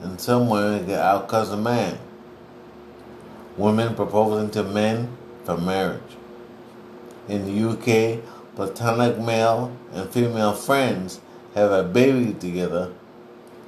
and 0.00 0.20
some 0.20 0.48
women 0.48 0.84
get 0.84 0.98
outcuss 0.98 1.52
a 1.52 1.56
man. 1.56 1.96
Women 3.56 3.94
proposing 3.94 4.50
to 4.50 4.64
men 4.64 5.16
for 5.44 5.56
marriage. 5.56 6.16
In 7.28 7.44
the 7.46 7.70
UK, 7.70 8.20
platonic 8.56 9.16
male 9.20 9.70
and 9.92 10.10
female 10.10 10.54
friends 10.54 11.20
have 11.54 11.70
a 11.70 11.84
baby 11.84 12.34
together 12.34 12.92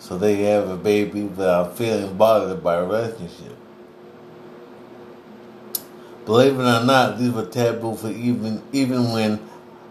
so 0.00 0.16
they 0.16 0.42
have 0.42 0.68
a 0.68 0.76
baby 0.76 1.22
without 1.22 1.76
feeling 1.76 2.16
bothered 2.16 2.64
by 2.64 2.76
a 2.76 2.84
relationship. 2.84 3.56
Believe 6.24 6.58
it 6.58 6.62
or 6.62 6.84
not, 6.84 7.18
these 7.18 7.30
were 7.30 7.44
taboo 7.44 7.94
for 7.94 8.08
even 8.08 8.62
even 8.72 9.12
when 9.12 9.38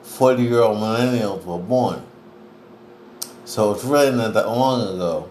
40 0.04 0.44
year 0.44 0.62
old 0.62 0.80
millennials 0.80 1.46
were 1.46 1.60
born. 1.60 2.02
So 3.46 3.72
it's 3.72 3.84
really 3.84 4.16
not 4.16 4.34
that 4.34 4.48
long 4.48 4.82
ago, 4.82 5.30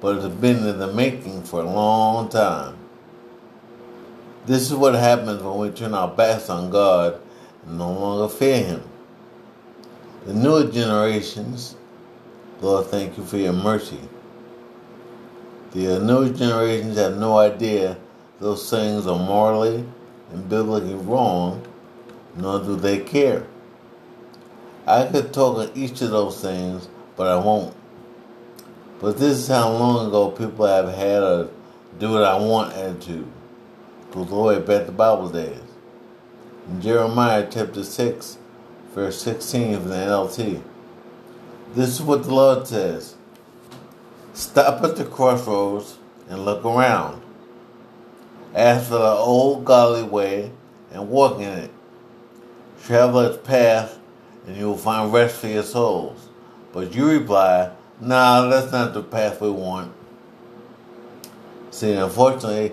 but 0.00 0.16
it's 0.16 0.34
been 0.36 0.66
in 0.66 0.78
the 0.78 0.92
making 0.92 1.42
for 1.42 1.60
a 1.60 1.70
long 1.70 2.28
time. 2.28 2.76
This 4.46 4.70
is 4.70 4.74
what 4.74 4.94
happens 4.94 5.42
when 5.42 5.58
we 5.58 5.70
turn 5.70 5.94
our 5.94 6.08
backs 6.08 6.48
on 6.48 6.70
God 6.70 7.20
and 7.66 7.78
no 7.78 7.92
longer 7.92 8.34
fear 8.34 8.64
Him. 8.64 8.82
The 10.26 10.34
newer 10.34 10.70
generations, 10.70 11.76
Lord, 12.62 12.86
thank 12.86 13.18
you 13.18 13.24
for 13.24 13.38
your 13.38 13.52
mercy. 13.52 13.98
The 15.72 15.96
uh, 15.96 15.98
newer 15.98 16.28
generations 16.28 16.96
have 16.96 17.16
no 17.16 17.36
idea 17.36 17.98
those 18.38 18.70
things 18.70 19.04
are 19.04 19.18
morally 19.18 19.84
and 20.30 20.48
biblically 20.48 20.94
wrong, 20.94 21.66
nor 22.36 22.60
do 22.60 22.76
they 22.76 23.00
care. 23.00 23.48
I 24.86 25.06
could 25.06 25.32
talk 25.32 25.58
on 25.58 25.72
each 25.74 26.00
of 26.02 26.10
those 26.10 26.40
things, 26.40 26.88
but 27.16 27.26
I 27.26 27.44
won't. 27.44 27.74
But 29.00 29.18
this 29.18 29.38
is 29.38 29.48
how 29.48 29.68
long 29.68 30.06
ago 30.06 30.30
people 30.30 30.64
have 30.64 30.88
had 30.94 31.22
a 31.24 31.50
do 31.98 32.12
what 32.12 32.22
I 32.22 32.38
want 32.38 32.74
attitude. 32.74 33.26
Goes 34.12 34.30
all 34.30 34.46
the 34.46 34.60
way 34.60 34.64
back 34.64 34.86
to 34.86 34.92
Bible 34.92 35.28
days. 35.28 35.58
In 36.68 36.80
Jeremiah 36.80 37.48
chapter 37.50 37.82
6, 37.82 38.38
verse 38.94 39.20
16 39.20 39.80
from 39.80 39.88
the 39.88 39.96
NLT. 39.96 40.62
This 41.74 41.88
is 41.88 42.02
what 42.02 42.24
the 42.24 42.34
Lord 42.34 42.66
says 42.66 43.16
Stop 44.34 44.84
at 44.84 44.96
the 44.96 45.06
crossroads 45.06 45.96
and 46.28 46.44
look 46.44 46.64
around. 46.66 47.22
Ask 48.54 48.88
for 48.88 48.98
the 48.98 48.98
old 48.98 49.64
godly 49.64 50.02
way 50.02 50.52
and 50.92 51.08
walk 51.08 51.38
in 51.38 51.48
it. 51.48 51.70
Travel 52.84 53.20
its 53.20 53.46
path 53.46 53.98
and 54.46 54.54
you 54.56 54.66
will 54.66 54.76
find 54.76 55.12
rest 55.12 55.36
for 55.36 55.46
your 55.46 55.62
souls. 55.62 56.28
But 56.74 56.94
you 56.94 57.08
reply, 57.08 57.70
nah, 58.00 58.48
that's 58.48 58.70
not 58.70 58.92
the 58.92 59.02
path 59.02 59.40
we 59.40 59.50
want. 59.50 59.92
See, 61.70 61.92
unfortunately, 61.92 62.72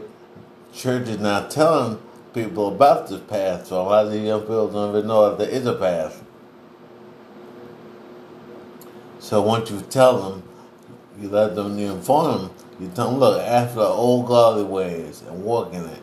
church 0.74 1.08
is 1.08 1.20
not 1.20 1.52
telling 1.52 2.02
people 2.34 2.68
about 2.68 3.08
this 3.08 3.22
path, 3.22 3.68
so 3.68 3.82
a 3.82 3.84
lot 3.84 4.06
of 4.08 4.12
the 4.12 4.20
young 4.20 4.42
people 4.42 4.68
don't 4.68 4.96
even 4.96 5.08
know 5.08 5.30
that 5.30 5.38
there 5.38 5.50
is 5.50 5.66
a 5.66 5.76
path. 5.76 6.22
So 9.30 9.44
once 9.44 9.70
you 9.70 9.80
tell 9.82 10.28
them, 10.28 10.44
you 11.22 11.30
let 11.30 11.54
them, 11.54 11.78
you 11.78 11.92
inform 11.92 12.42
them, 12.42 12.52
you 12.80 12.88
tell 12.96 13.12
them, 13.12 13.20
look, 13.20 13.40
after 13.40 13.76
the 13.76 13.86
old 13.86 14.26
godly 14.26 14.64
ways 14.64 15.22
and 15.22 15.44
walk 15.44 15.72
in 15.72 15.86
it. 15.86 16.02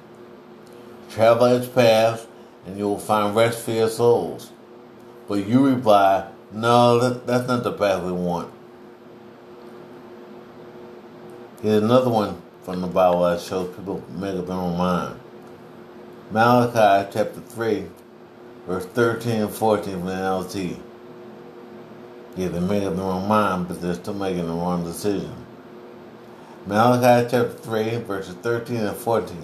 Travel 1.10 1.46
its 1.46 1.66
path, 1.66 2.28
and 2.64 2.78
you 2.78 2.84
will 2.84 3.00
find 3.00 3.34
rest 3.34 3.64
for 3.64 3.72
your 3.72 3.88
souls. 3.88 4.52
But 5.26 5.44
you 5.44 5.66
reply, 5.66 6.28
no, 6.52 7.00
that, 7.00 7.26
that's 7.26 7.48
not 7.48 7.64
the 7.64 7.72
path 7.72 8.04
we 8.04 8.12
want. 8.12 8.48
Here's 11.62 11.82
another 11.82 12.10
one 12.10 12.40
from 12.62 12.80
the 12.80 12.86
Bible 12.86 13.24
that 13.24 13.40
shows 13.40 13.74
people 13.74 14.04
make 14.08 14.36
up 14.36 14.46
their 14.46 14.54
own 14.54 14.78
mind. 14.78 15.18
Malachi 16.30 17.10
chapter 17.12 17.40
3, 17.40 17.86
verse 18.68 18.86
13 18.86 19.32
and 19.32 19.50
14 19.50 19.94
from 19.94 20.06
the 20.06 20.12
NLT. 20.12 20.80
Yeah, 22.36 22.48
they 22.48 22.60
made 22.60 22.84
up 22.84 22.96
their 22.96 23.04
own 23.04 23.28
mind, 23.28 23.68
but 23.68 23.80
they're 23.80 23.94
still 23.94 24.14
making 24.14 24.46
the 24.46 24.52
wrong 24.52 24.84
decision. 24.84 25.34
Malachi 26.66 27.28
chapter 27.30 27.48
3, 27.52 27.96
verses 27.98 28.34
13 28.36 28.76
and 28.78 28.96
14 28.96 29.36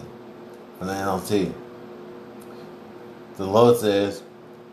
from 0.79 0.87
the 0.89 0.93
NLT. 0.93 1.55
The 3.37 3.47
Lord 3.47 3.79
says, 3.79 4.23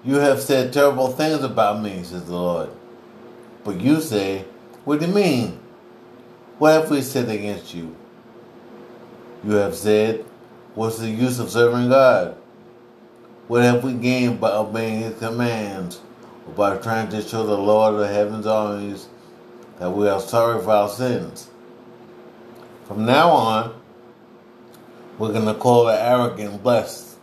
You 0.04 0.16
have 0.16 0.42
said 0.42 0.74
terrible 0.74 1.08
things 1.10 1.44
about 1.44 1.82
me, 1.82 2.04
says 2.04 2.26
the 2.26 2.36
Lord. 2.36 2.70
But 3.64 3.80
you 3.82 4.02
say, 4.02 4.46
What 4.86 5.00
do 5.00 5.08
you 5.08 5.14
mean? 5.14 5.60
What 6.58 6.74
have 6.74 6.92
we 6.92 7.02
said 7.02 7.30
against 7.30 7.74
you? 7.74 7.96
You 9.46 9.52
have 9.54 9.76
said, 9.76 10.26
What's 10.76 11.00
the 11.00 11.10
use 11.10 11.40
of 11.40 11.50
serving 11.52 11.90
God? 11.90 12.36
What 13.48 13.64
have 13.64 13.84
we 13.84 13.94
gained 13.94 14.42
by 14.42 14.52
obeying 14.52 15.00
His 15.00 15.20
commands? 15.20 16.02
By 16.56 16.77
trying 16.77 17.10
to 17.10 17.22
show 17.22 17.46
the 17.46 17.58
Lord 17.58 17.96
of 17.96 18.00
the 18.00 18.08
heaven's 18.08 18.46
armies 18.48 19.08
that 19.79 19.91
we 19.91 20.08
are 20.08 20.20
sorry 20.20 20.62
for 20.62 20.72
our 20.72 20.89
sins. 20.89 21.50
From 22.86 23.06
now 23.06 23.29
on, 23.29 23.82
we're 25.18 25.34
going 25.34 25.46
to 25.46 25.53
call 25.53 25.86
the 25.86 26.01
arrogant 26.01 26.63
blessed. 26.63 27.18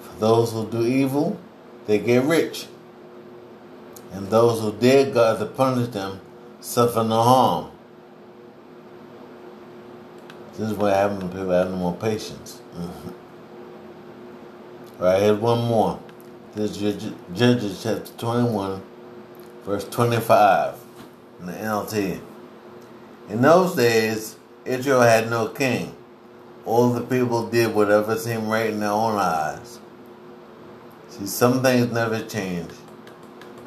For 0.00 0.18
those 0.18 0.52
who 0.52 0.70
do 0.70 0.84
evil, 0.84 1.38
they 1.86 1.98
get 1.98 2.24
rich. 2.24 2.66
And 4.12 4.28
those 4.28 4.60
who 4.60 4.72
dare 4.72 5.10
God 5.10 5.38
to 5.38 5.46
punish 5.46 5.88
them 5.88 6.20
suffer 6.60 7.04
no 7.04 7.22
harm. 7.22 7.70
This 10.52 10.70
is 10.70 10.76
what 10.76 10.94
happens 10.94 11.22
when 11.22 11.32
people 11.32 11.50
have 11.50 11.70
no 11.70 11.76
more 11.76 11.96
patience. 11.96 12.60
Mm-hmm. 12.76 13.08
All 15.00 15.06
right, 15.06 15.20
here's 15.20 15.38
one 15.38 15.64
more. 15.64 15.98
This 16.54 16.80
is 16.80 17.12
Judges 17.34 17.82
chapter 17.82 18.12
21, 18.16 18.80
verse 19.64 19.88
25 19.88 20.76
in 21.40 21.46
the 21.46 21.52
NLT. 21.52 22.20
In 23.28 23.42
those 23.42 23.74
days, 23.74 24.36
Israel 24.64 25.00
had 25.00 25.28
no 25.28 25.48
king. 25.48 25.96
All 26.64 26.90
the 26.90 27.00
people 27.00 27.48
did 27.48 27.74
whatever 27.74 28.16
seemed 28.16 28.46
right 28.46 28.70
in 28.70 28.78
their 28.78 28.90
own 28.90 29.16
eyes. 29.16 29.80
See, 31.08 31.26
some 31.26 31.60
things 31.60 31.90
never 31.90 32.24
change. 32.24 32.70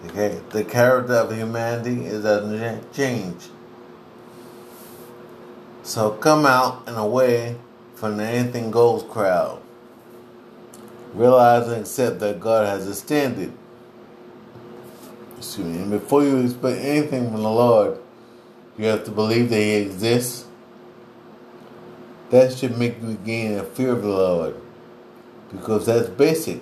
Okay? 0.05 0.39
The 0.51 0.63
character 0.63 1.15
of 1.15 1.35
humanity 1.35 2.05
is 2.05 2.23
doesn't 2.23 2.93
change. 2.93 3.49
So 5.83 6.11
come 6.11 6.45
out 6.45 6.87
and 6.87 6.95
away 6.95 7.57
from 7.95 8.15
the 8.15 8.23
anything 8.23 8.71
goes 8.71 9.03
crowd. 9.03 9.61
Realize 11.17 11.67
and 11.67 11.81
accept 11.81 12.19
that 12.19 12.39
God 12.39 12.67
has 12.67 12.95
standard. 12.99 13.51
Excuse 15.37 15.65
me. 15.65 15.79
And 15.79 15.89
before 15.89 16.23
you 16.23 16.37
expect 16.45 16.77
anything 16.79 17.31
from 17.31 17.41
the 17.41 17.49
Lord, 17.49 17.97
You 18.77 18.85
have 18.85 19.03
to 19.05 19.11
believe 19.11 19.49
that 19.49 19.59
He 19.59 19.73
exists. 19.75 20.45
That 22.29 22.53
should 22.55 22.77
make 22.77 23.01
you 23.01 23.15
gain 23.15 23.57
a 23.57 23.63
fear 23.63 23.93
of 23.93 24.01
the 24.03 24.09
Lord, 24.09 24.55
because 25.51 25.85
that's 25.85 26.09
basic 26.09 26.61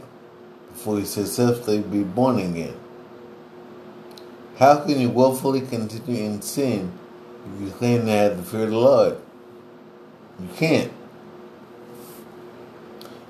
before 0.70 1.00
you 1.00 1.06
successfully 1.06 1.80
be 1.80 2.04
born 2.04 2.40
again. 2.40 2.76
How 4.58 4.80
can 4.86 5.02
you 5.02 5.10
willfully 5.10 5.62
continue 5.62 6.24
in 6.24 6.42
sin 6.42 6.94
if 7.56 7.62
you 7.62 7.72
claim 7.72 8.06
to 8.06 8.12
have 8.12 8.38
the 8.38 8.44
fear 8.44 8.64
of 8.64 8.70
the 8.70 8.78
Lord? 8.78 9.18
You 10.40 10.50
can't. 10.56 10.92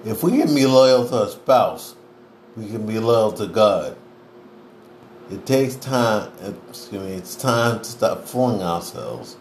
If 0.06 0.22
we 0.22 0.38
can 0.38 0.54
be 0.54 0.68
loyal 0.68 1.08
to 1.08 1.24
a 1.24 1.30
spouse, 1.30 1.96
we 2.56 2.68
can 2.68 2.86
be 2.86 3.00
loyal 3.00 3.32
to 3.34 3.48
God. 3.48 3.98
It 5.32 5.48
takes 5.48 5.76
time, 5.78 6.32
excuse 6.70 7.02
me, 7.02 7.14
it's 7.14 7.36
time 7.36 7.80
to 7.80 7.86
stop 7.86 8.26
fooling 8.26 8.62
ourselves 8.62 9.36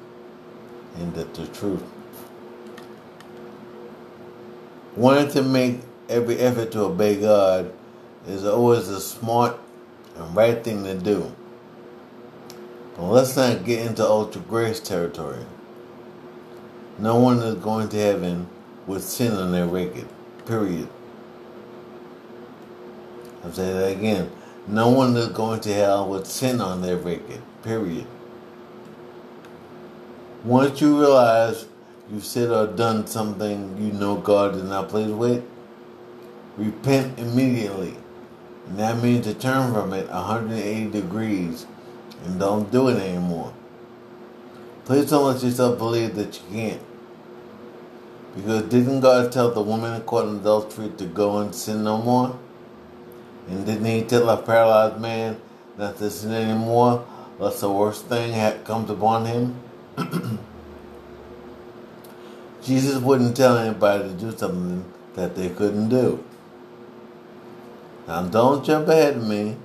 and 0.96 1.12
that 1.14 1.34
the 1.34 1.46
truth. 1.48 1.82
Wanting 4.96 5.32
to 5.32 5.42
make 5.42 5.80
every 6.08 6.38
effort 6.38 6.72
to 6.72 6.84
obey 6.84 7.20
God 7.20 7.70
is 8.26 8.46
always 8.46 8.88
a 8.88 9.02
smart 9.02 9.58
and 10.16 10.34
right 10.34 10.64
thing 10.64 10.82
to 10.84 10.94
do. 10.94 11.30
But 12.96 13.08
let's 13.08 13.36
not 13.36 13.66
get 13.66 13.84
into 13.84 14.02
ultra 14.02 14.40
grace 14.40 14.80
territory. 14.80 15.44
No 16.98 17.16
one 17.16 17.40
is 17.40 17.56
going 17.56 17.90
to 17.90 17.98
heaven 17.98 18.48
with 18.86 19.04
sin 19.04 19.32
on 19.32 19.52
their 19.52 19.66
record. 19.66 20.08
Period. 20.46 20.88
I'll 23.42 23.52
say 23.52 23.72
that 23.72 23.92
again. 23.92 24.30
No 24.66 24.88
one 24.88 25.16
is 25.16 25.28
going 25.28 25.60
to 25.60 25.72
hell 25.72 26.08
with 26.08 26.26
sin 26.26 26.60
on 26.60 26.82
their 26.82 26.96
record. 26.96 27.42
Period. 27.62 28.06
Once 30.44 30.80
you 30.80 30.98
realize 30.98 31.66
you've 32.10 32.24
said 32.24 32.50
or 32.50 32.66
done 32.66 33.06
something 33.06 33.76
you 33.78 33.92
know 33.92 34.16
God 34.16 34.54
is 34.54 34.62
not 34.62 34.88
pleased 34.88 35.14
with, 35.14 35.44
repent 36.56 37.18
immediately. 37.18 37.96
And 38.66 38.78
that 38.78 39.02
means 39.02 39.26
to 39.26 39.34
turn 39.34 39.72
from 39.72 39.92
it 39.92 40.08
180 40.08 40.90
degrees 40.90 41.66
and 42.24 42.38
don't 42.38 42.70
do 42.70 42.88
it 42.88 42.98
anymore. 42.98 43.52
Please 44.84 45.08
don't 45.08 45.32
let 45.32 45.42
yourself 45.42 45.78
believe 45.78 46.14
that 46.14 46.40
you 46.40 46.42
can't. 46.50 46.82
Because 48.34 48.62
didn't 48.64 49.00
God 49.00 49.30
tell 49.30 49.50
the 49.52 49.62
woman 49.62 50.00
caught 50.02 50.26
in 50.26 50.36
adultery 50.36 50.90
to 50.98 51.04
go 51.06 51.38
and 51.38 51.54
sin 51.54 51.84
no 51.84 51.98
more? 51.98 52.36
And 53.48 53.64
didn't 53.64 53.84
he 53.84 54.02
tell 54.02 54.28
a 54.28 54.36
paralyzed 54.36 55.00
man 55.00 55.40
not 55.78 55.98
to 55.98 56.10
sin 56.10 56.32
anymore, 56.32 57.06
lest 57.38 57.60
the 57.60 57.70
worst 57.70 58.06
thing 58.06 58.32
had 58.32 58.64
comes 58.64 58.90
upon 58.90 59.26
him? 59.26 59.60
Jesus 62.62 63.00
wouldn't 63.00 63.36
tell 63.36 63.58
anybody 63.58 64.08
to 64.08 64.14
do 64.14 64.36
something 64.36 64.84
that 65.14 65.36
they 65.36 65.50
couldn't 65.50 65.90
do. 65.90 66.24
Now 68.08 68.22
don't 68.22 68.64
jump 68.64 68.88
ahead 68.88 69.16
of 69.16 69.28
me 69.28 69.56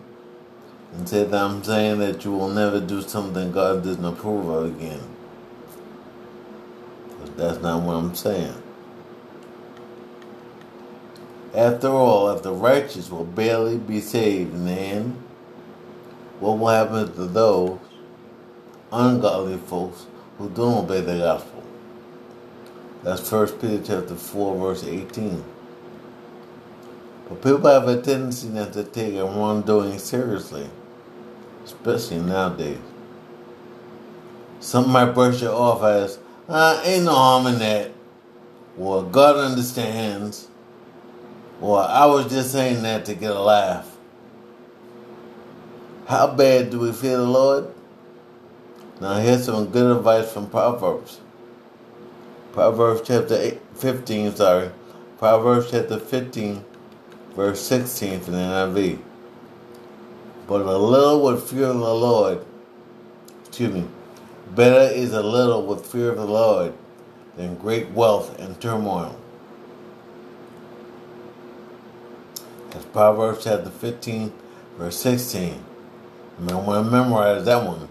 and 0.93 1.07
say 1.07 1.23
that 1.23 1.41
I'm 1.41 1.63
saying 1.63 1.99
that 1.99 2.23
you 2.23 2.31
will 2.31 2.49
never 2.49 2.79
do 2.79 3.01
something 3.01 3.51
God 3.51 3.83
doesn't 3.83 4.03
approve 4.05 4.47
of 4.49 4.75
again. 4.75 5.01
That's 7.37 7.61
not 7.61 7.83
what 7.83 7.93
I'm 7.93 8.15
saying. 8.15 8.63
After 11.53 11.87
all, 11.87 12.29
if 12.29 12.43
the 12.43 12.53
righteous 12.53 13.09
will 13.09 13.25
barely 13.25 13.77
be 13.77 14.01
saved 14.01 14.53
in 14.53 14.65
the 14.65 14.71
end, 14.71 15.23
what 16.39 16.59
will 16.59 16.67
happen 16.67 17.13
to 17.15 17.25
those 17.25 17.79
ungodly 18.91 19.57
folks 19.57 20.05
who 20.37 20.49
don't 20.49 20.85
obey 20.85 21.01
the 21.01 21.17
gospel? 21.17 21.63
That's 23.03 23.31
1 23.31 23.47
Peter 23.59 23.83
chapter 23.83 24.15
4, 24.15 24.57
verse 24.57 24.83
18. 24.83 25.43
But 27.29 27.41
people 27.41 27.69
have 27.69 27.87
a 27.87 28.01
tendency 28.01 28.49
not 28.49 28.73
to 28.73 28.83
take 28.83 29.15
a 29.15 29.23
wrongdoing 29.23 29.99
seriously, 29.99 30.69
especially 31.63 32.19
nowadays. 32.19 32.79
Some 34.59 34.89
might 34.89 35.13
brush 35.13 35.41
it 35.41 35.47
off 35.47 35.83
as, 35.83 36.19
ah, 36.49 36.81
ain't 36.83 37.05
no 37.05 37.13
harm 37.13 37.47
in 37.47 37.59
that. 37.59 37.91
Well, 38.75 39.03
God 39.03 39.37
understands. 39.37 40.47
Well, 41.59 41.81
I 41.81 42.05
was 42.05 42.31
just 42.31 42.51
saying 42.51 42.83
that 42.83 43.05
to 43.05 43.15
get 43.15 43.31
a 43.31 43.39
laugh. 43.39 43.97
How 46.07 46.33
bad 46.33 46.69
do 46.71 46.79
we 46.79 46.91
fear 46.91 47.17
the 47.17 47.23
Lord? 47.23 47.67
Now 49.01 49.15
here's 49.15 49.45
some 49.45 49.67
good 49.67 49.97
advice 49.97 50.31
from 50.31 50.49
Proverbs. 50.49 51.19
Proverbs 52.51 53.01
chapter 53.05 53.35
8, 53.35 53.61
15, 53.75 54.35
sorry. 54.35 54.71
Proverbs 55.19 55.69
chapter 55.71 55.99
15, 55.99 56.65
verse 57.35 57.61
16 57.61 58.21
from 58.21 58.33
the 58.33 58.39
NIV. 58.39 58.99
But 60.47 60.61
a 60.61 60.77
little 60.77 61.23
with 61.23 61.49
fear 61.49 61.67
the 61.67 61.73
Lord, 61.73 62.43
excuse 63.45 63.71
me, 63.73 63.85
better 64.55 64.93
is 64.93 65.13
a 65.13 65.23
little 65.23 65.65
with 65.65 65.85
fear 65.85 66.09
of 66.11 66.17
the 66.17 66.25
Lord 66.25 66.73
than 67.35 67.55
great 67.55 67.89
wealth 67.91 68.39
and 68.39 68.59
turmoil. 68.59 69.19
That's 72.71 72.85
Proverbs 72.85 73.43
chapter 73.43 73.69
15, 73.69 74.31
verse 74.77 74.97
16. 74.97 75.53
You 76.39 76.45
might 76.45 76.55
want 76.55 76.85
to 76.85 76.91
memorize 76.91 77.45
that 77.45 77.65
one. 77.65 77.87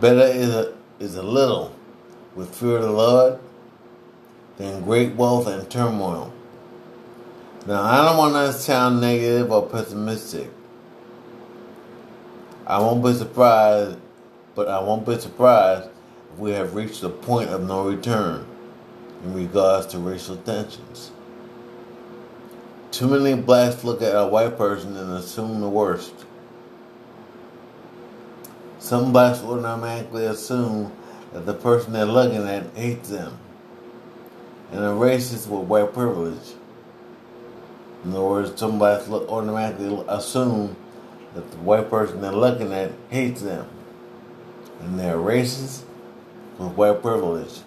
Better 0.00 0.26
is 0.26 0.54
a, 0.54 0.74
is 0.98 1.16
a 1.16 1.22
little 1.22 1.74
with 2.34 2.54
fear 2.54 2.76
of 2.76 2.82
the 2.82 2.92
Lord 2.92 3.38
than 4.58 4.82
great 4.84 5.14
wealth 5.14 5.46
and 5.46 5.68
turmoil. 5.70 6.32
Now, 7.66 7.82
I 7.82 8.04
don't 8.04 8.16
want 8.16 8.34
to 8.34 8.52
sound 8.52 9.00
negative 9.00 9.50
or 9.50 9.66
pessimistic. 9.66 10.48
I 12.66 12.78
won't 12.78 13.02
be 13.02 13.12
surprised, 13.14 13.98
but 14.56 14.68
I 14.68 14.80
won't 14.80 15.06
be 15.06 15.18
surprised 15.18 15.90
if 16.32 16.38
we 16.38 16.52
have 16.52 16.74
reached 16.74 17.02
a 17.04 17.10
point 17.10 17.50
of 17.50 17.68
no 17.68 17.88
return 17.88 18.46
in 19.22 19.34
regards 19.34 19.86
to 19.88 19.98
racial 19.98 20.36
tensions. 20.36 21.12
Too 22.90 23.06
many 23.06 23.40
blacks 23.40 23.84
look 23.84 24.00
at 24.00 24.16
a 24.16 24.26
white 24.26 24.56
person 24.56 24.96
and 24.96 25.12
assume 25.12 25.60
the 25.60 25.68
worst. 25.68 26.14
Some 28.78 29.12
blacks 29.12 29.42
automatically 29.42 30.24
assume 30.24 30.90
that 31.34 31.44
the 31.44 31.54
person 31.54 31.92
they're 31.92 32.06
looking 32.06 32.48
at 32.48 32.64
hates 32.74 33.10
them 33.10 33.36
and 34.72 34.80
are 34.80 34.94
racist 34.94 35.48
with 35.48 35.68
white 35.68 35.92
privilege. 35.92 36.54
In 38.04 38.12
other 38.12 38.22
words, 38.22 38.58
some 38.58 38.78
blacks 38.78 39.08
automatically 39.08 40.02
assume 40.08 40.76
that 41.34 41.50
the 41.50 41.58
white 41.58 41.90
person 41.90 42.22
they're 42.22 42.32
looking 42.32 42.72
at 42.72 42.92
hates 43.10 43.42
them 43.42 43.68
and 44.80 44.98
they're 44.98 45.16
racist 45.16 45.82
with 46.58 46.72
white 46.72 47.02
privilege. 47.02 47.60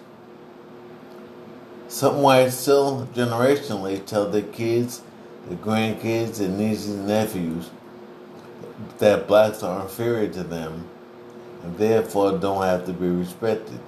Some 1.88 2.22
whites 2.22 2.54
still 2.54 3.08
generationally 3.14 4.04
tell 4.04 4.30
their 4.30 4.42
kids 4.42 5.02
their 5.48 5.58
grandkids 5.58 6.40
and 6.40 6.58
nieces 6.58 6.94
and 6.94 7.06
nephews 7.06 7.70
that 8.98 9.26
blacks 9.26 9.62
are 9.62 9.82
inferior 9.82 10.28
to 10.28 10.42
them 10.42 10.88
and 11.62 11.76
therefore 11.78 12.38
don't 12.38 12.62
have 12.62 12.86
to 12.86 12.92
be 12.92 13.08
respected. 13.08 13.80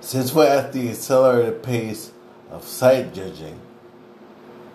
Since 0.00 0.34
we're 0.34 0.48
at 0.48 0.72
the 0.72 0.90
accelerated 0.90 1.62
pace 1.62 2.12
of 2.50 2.64
sight 2.64 3.14
judging, 3.14 3.58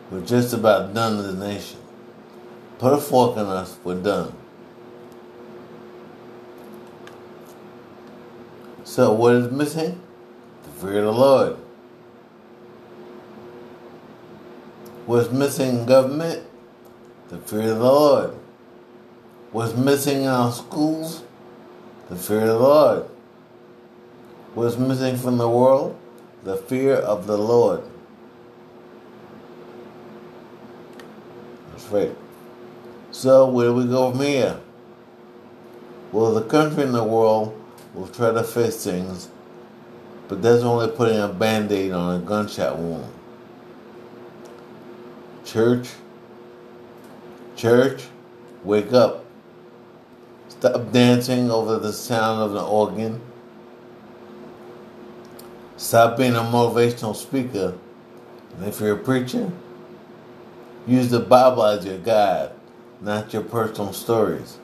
we're 0.09 0.25
just 0.25 0.53
about 0.53 0.93
done 0.93 1.19
as 1.19 1.27
a 1.27 1.37
nation. 1.37 1.79
Put 2.79 2.93
a 2.93 2.97
fork 2.97 3.37
in 3.37 3.45
us, 3.45 3.77
we're 3.83 4.01
done. 4.01 4.33
So, 8.97 9.13
what 9.13 9.36
is 9.36 9.51
missing? 9.51 10.01
The 10.63 10.69
fear 10.71 10.97
of 10.97 11.05
the 11.05 11.12
Lord. 11.12 11.57
What's 15.05 15.29
missing 15.29 15.81
in 15.81 15.86
government? 15.86 16.41
The 17.29 17.38
fear 17.38 17.73
of 17.73 17.77
the 17.77 17.83
Lord. 17.83 18.31
What's 19.51 19.75
missing 19.75 20.23
in 20.23 20.27
our 20.27 20.51
schools? 20.51 21.23
The 22.10 22.15
fear 22.15 22.41
of 22.41 22.47
the 22.47 22.57
Lord. 22.57 23.03
What's 24.55 24.77
missing 24.77 25.15
from 25.15 25.38
the 25.38 25.47
world? 25.47 25.95
The 26.43 26.57
fear 26.57 26.95
of 26.95 27.27
the 27.27 27.38
Lord. 27.38 27.83
That's 31.69 31.86
right. 31.89 32.15
So, 33.12 33.47
where 33.47 33.67
do 33.67 33.75
we 33.75 33.86
go 33.86 34.10
from 34.10 34.21
here? 34.21 34.60
Well, 36.12 36.33
the 36.33 36.41
country 36.41 36.81
and 36.81 36.95
the 36.95 37.03
world 37.03 37.53
will 37.97 38.07
try 38.07 38.31
to 38.31 38.43
fix 38.43 38.83
things, 38.83 39.29
but 40.27 40.41
that's 40.41 40.63
only 40.63 40.88
putting 40.89 41.19
a 41.19 41.27
band 41.27 41.71
aid 41.71 41.91
on 41.91 42.21
a 42.21 42.23
gunshot 42.23 42.77
wound. 42.77 43.12
Church, 45.43 45.89
church, 47.55 48.03
wake 48.63 48.93
up. 48.93 49.25
Stop 50.49 50.91
dancing 50.91 51.49
over 51.49 51.79
the 51.79 51.93
sound 51.93 52.41
of 52.41 52.51
the 52.51 52.63
organ. 52.63 53.21
Stop 55.77 56.17
being 56.17 56.36
a 56.36 56.39
motivational 56.39 57.15
speaker. 57.15 57.77
And 58.55 58.67
if 58.67 58.79
you're 58.79 58.95
a 58.95 58.97
preacher, 58.97 59.51
use 60.88 61.10
the 61.10 61.19
Bible 61.19 61.63
as 61.63 61.86
your 61.86 61.99
guide, 61.99 62.51
not 63.01 63.33
your 63.33 63.43
personal 63.43 63.93
stories. 63.93 64.57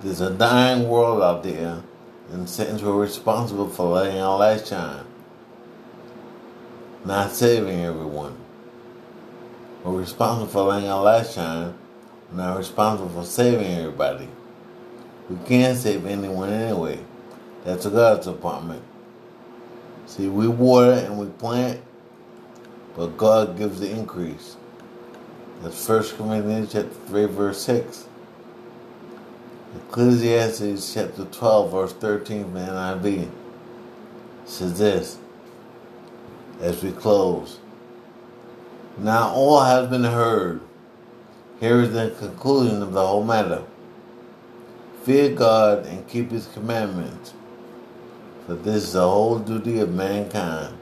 There's 0.00 0.20
a 0.20 0.30
dying 0.30 0.88
world 0.88 1.22
out 1.22 1.42
there, 1.42 1.82
and 2.32 2.48
Satan's 2.48 2.82
we're 2.82 2.94
responsible 2.96 3.68
for 3.68 3.94
letting 3.94 4.20
our 4.20 4.38
light 4.38 4.66
shine, 4.66 5.04
not 7.04 7.32
saving 7.32 7.80
everyone. 7.80 8.36
We're 9.82 9.98
responsible 9.98 10.46
for 10.46 10.62
letting 10.62 10.88
our 10.88 11.02
light 11.02 11.28
shine, 11.28 11.74
not 12.32 12.56
responsible 12.56 13.08
for 13.08 13.24
saving 13.24 13.66
everybody. 13.66 14.28
We 15.28 15.36
can't 15.46 15.76
save 15.76 16.06
anyone 16.06 16.50
anyway. 16.50 17.00
That's 17.64 17.86
God's 17.86 18.26
department. 18.26 18.82
See, 20.06 20.28
we 20.28 20.46
water 20.46 20.92
and 20.92 21.18
we 21.18 21.26
plant, 21.26 21.80
but 22.96 23.16
God 23.16 23.58
gives 23.58 23.80
the 23.80 23.90
increase. 23.90 24.56
That's 25.62 25.88
1 25.88 26.16
Corinthians 26.16 26.72
chapter 26.72 26.88
3, 27.06 27.24
verse 27.26 27.62
6. 27.62 28.06
Ecclesiastes 29.74 30.92
chapter 30.92 31.24
12, 31.24 31.70
verse 31.70 31.92
13 31.92 32.42
from 32.42 32.54
the 32.54 32.60
NIV 32.60 33.30
says 34.44 34.78
this 34.78 35.18
as 36.60 36.82
we 36.82 36.90
close. 36.90 37.60
Now 38.98 39.28
all 39.30 39.62
has 39.62 39.88
been 39.88 40.02
heard. 40.02 40.60
Here 41.60 41.80
is 41.82 41.92
the 41.92 42.14
conclusion 42.18 42.82
of 42.82 42.92
the 42.92 43.06
whole 43.06 43.22
matter. 43.22 43.62
Fear 45.04 45.36
God 45.36 45.86
and 45.86 46.06
keep 46.08 46.32
his 46.32 46.48
commandments, 46.48 47.32
for 48.46 48.54
this 48.54 48.84
is 48.84 48.92
the 48.94 49.08
whole 49.08 49.38
duty 49.38 49.78
of 49.78 49.94
mankind. 49.94 50.76